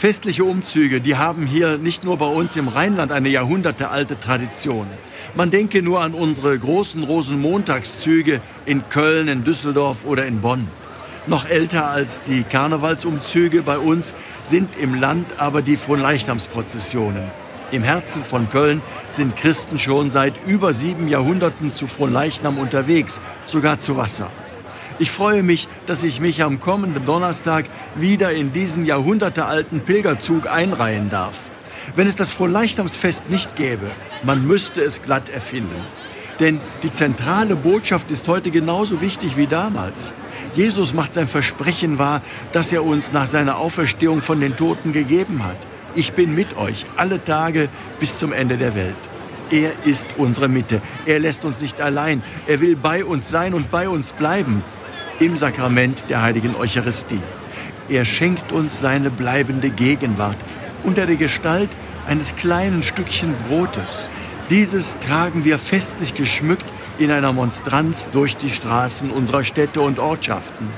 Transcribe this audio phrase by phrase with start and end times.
[0.00, 4.86] Festliche Umzüge, die haben hier nicht nur bei uns im Rheinland eine jahrhundertealte Tradition.
[5.34, 10.66] Man denke nur an unsere großen Rosenmontagszüge in Köln, in Düsseldorf oder in Bonn.
[11.26, 17.24] Noch älter als die Karnevalsumzüge bei uns sind im Land aber die Fronleichnamsprozessionen.
[17.70, 18.80] Im Herzen von Köln
[19.10, 24.30] sind Christen schon seit über sieben Jahrhunderten zu Fronleichnam unterwegs, sogar zu Wasser.
[25.00, 27.64] Ich freue mich, dass ich mich am kommenden Donnerstag
[27.96, 31.50] wieder in diesen jahrhundertealten Pilgerzug einreihen darf.
[31.96, 33.90] Wenn es das Fronleichnamsfest nicht gäbe,
[34.24, 35.82] man müsste es glatt erfinden.
[36.38, 40.14] Denn die zentrale Botschaft ist heute genauso wichtig wie damals.
[40.54, 42.20] Jesus macht sein Versprechen wahr,
[42.52, 45.56] das er uns nach seiner Auferstehung von den Toten gegeben hat.
[45.94, 48.96] Ich bin mit euch alle Tage bis zum Ende der Welt.
[49.50, 50.82] Er ist unsere Mitte.
[51.06, 52.22] Er lässt uns nicht allein.
[52.46, 54.62] Er will bei uns sein und bei uns bleiben
[55.20, 57.20] im Sakrament der heiligen Eucharistie.
[57.88, 60.38] Er schenkt uns seine bleibende Gegenwart
[60.82, 61.68] unter der Gestalt
[62.06, 64.08] eines kleinen Stückchen Brotes.
[64.48, 66.64] Dieses tragen wir festlich geschmückt
[66.98, 70.68] in einer Monstranz durch die Straßen unserer Städte und Ortschaften.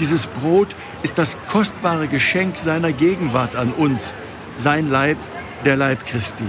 [0.00, 4.14] Dieses Brot ist das kostbare Geschenk seiner Gegenwart an uns,
[4.56, 5.16] sein Leib,
[5.64, 6.44] der Leib Christi.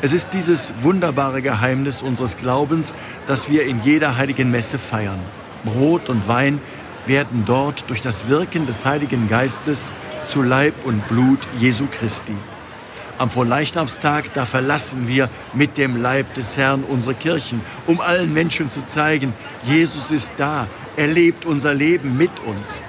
[0.00, 2.94] Es ist dieses wunderbare Geheimnis unseres Glaubens,
[3.26, 5.18] das wir in jeder heiligen Messe feiern.
[5.64, 6.60] Brot und Wein
[7.06, 9.92] werden dort durch das Wirken des Heiligen Geistes
[10.28, 12.34] zu Leib und Blut Jesu Christi.
[13.16, 18.68] Am Vorleichnamstag, da verlassen wir mit dem Leib des Herrn unsere Kirchen, um allen Menschen
[18.68, 19.32] zu zeigen,
[19.64, 22.82] Jesus ist da, er lebt unser Leben mit uns.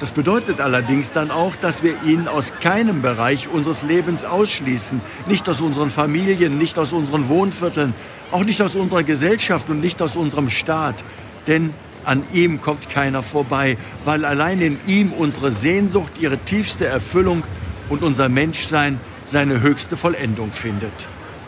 [0.00, 5.46] Das bedeutet allerdings dann auch, dass wir ihn aus keinem Bereich unseres Lebens ausschließen, nicht
[5.48, 7.94] aus unseren Familien, nicht aus unseren Wohnvierteln,
[8.32, 11.04] auch nicht aus unserer Gesellschaft und nicht aus unserem Staat.
[11.46, 17.44] Denn an ihm kommt keiner vorbei, weil allein in ihm unsere Sehnsucht ihre tiefste Erfüllung
[17.88, 20.92] und unser Menschsein seine höchste Vollendung findet.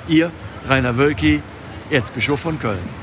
[0.09, 0.31] Ihr,
[0.67, 1.43] Rainer Wölki,
[1.91, 3.02] Erzbischof von Köln.